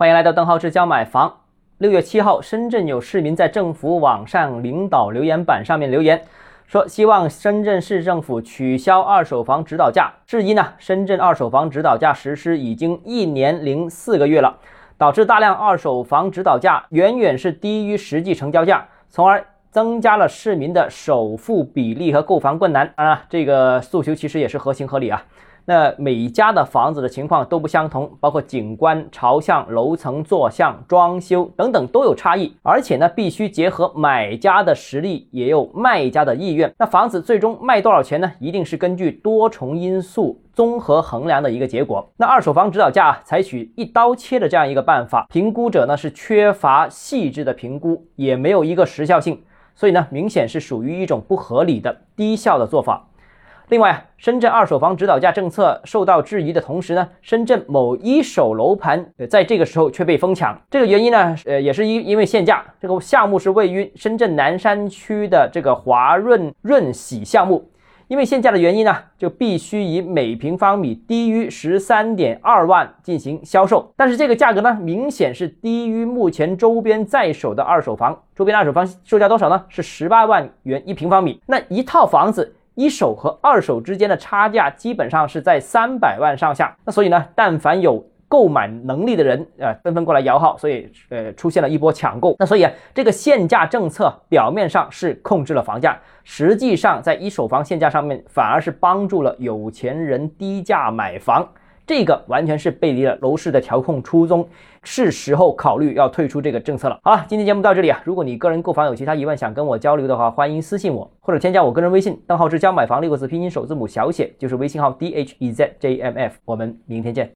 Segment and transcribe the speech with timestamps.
[0.00, 1.40] 欢迎来到邓浩志教买房。
[1.76, 6.22] 六月七号，深圳有市民在政府网上领导留言板上面留言，
[6.66, 10.10] 说希望深圳市政府取消二手房指导价。
[10.26, 14.56] 质疑呢，深圳二手房指导价实施已经一年零四个月了，
[14.96, 23.22] 导致大量二手房指导价远远是低于实际成交价，从而增加了市民的首付比例和购房困难啊。
[23.28, 25.22] 这个诉求其实也是合情合理啊。
[25.64, 36.72] 那每家的房子的情况都不相同，包括景观、朝向、楼层、坐向、装修等等都有差异，而且呢，必须结合买家的实力，也有卖家的意愿。
[36.78, 38.32] 那房子最终卖多少钱呢？
[38.40, 42.10] 一定是根据多重因素综合衡量的一个结果。
[42.16, 49.40] 那二手房指导价采取一刀切的这样一个办法，评估者呢是缺乏细致的评估，也没有一个时效性，
[49.74, 53.06] 所以呢，明显是属于一种不合理的低效的做法。
[53.70, 62.64] 另外，深圳二手房指导价政策受到质疑的同时呢，深圳某一手楼盘呃在这个时候却被疯抢，这个原因呢，呃也是因因为限价。
[62.80, 67.70] 这个项目是位于深圳南山区的这个华润润喜项目，
[68.08, 73.88] 因为限价的原因呢，就必须以每平方米低于十三点二万进行销售。
[73.96, 79.64] 但是这个价格呢，明显是低于目前周边在手的二手房，周边二手房售价多少呢？
[79.68, 81.40] 是十八万元一平方米。
[81.46, 82.56] 那一套房子。
[82.80, 92.34] 一手和二手之间的差价基本上是在三百万上下，那所以呢，但凡有购买能力的人，呃，纷纷过来摇号，所以呃，出现了一波抢购。
[92.38, 101.46] 那所以啊，这个限价政策表面上是控制了房价，实际上在一手房限价上面反而是帮助了有钱人低价买房。
[101.90, 104.46] 这个完全是背离了楼市的调控初衷，
[104.84, 106.96] 是时候考虑要退出这个政策了。
[107.02, 116.36] 好了，今天节目到这里啊，如果你个人购房有其他疑问想跟我交流的话，欢迎私信我或者添加我个人微信，账号是教买房六个字拼音首字母小写，就是微信号 d h e z j m f。
[116.44, 117.28] 我们明天见。